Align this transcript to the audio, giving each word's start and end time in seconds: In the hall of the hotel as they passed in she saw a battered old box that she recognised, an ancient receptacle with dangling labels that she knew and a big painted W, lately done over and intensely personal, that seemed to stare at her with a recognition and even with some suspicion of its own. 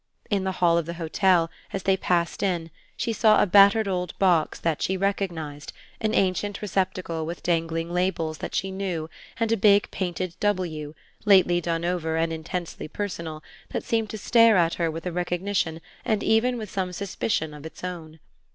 In 0.31 0.45
the 0.45 0.53
hall 0.53 0.79
of 0.79 0.87
the 0.87 0.95
hotel 0.95 1.51
as 1.71 1.83
they 1.83 1.95
passed 1.95 2.41
in 2.41 2.71
she 2.97 3.13
saw 3.13 3.39
a 3.39 3.45
battered 3.45 3.87
old 3.87 4.17
box 4.17 4.59
that 4.59 4.81
she 4.81 4.97
recognised, 4.97 5.73
an 5.99 6.15
ancient 6.15 6.59
receptacle 6.63 7.23
with 7.23 7.43
dangling 7.43 7.93
labels 7.93 8.39
that 8.39 8.55
she 8.55 8.71
knew 8.71 9.11
and 9.39 9.51
a 9.51 9.55
big 9.57 9.91
painted 9.91 10.33
W, 10.39 10.95
lately 11.23 11.61
done 11.61 11.85
over 11.85 12.17
and 12.17 12.33
intensely 12.33 12.87
personal, 12.87 13.43
that 13.69 13.83
seemed 13.83 14.09
to 14.09 14.17
stare 14.17 14.57
at 14.57 14.73
her 14.73 14.89
with 14.89 15.05
a 15.05 15.11
recognition 15.11 15.79
and 16.03 16.23
even 16.23 16.57
with 16.57 16.71
some 16.71 16.91
suspicion 16.91 17.53
of 17.53 17.63
its 17.63 17.83
own. 17.83 18.17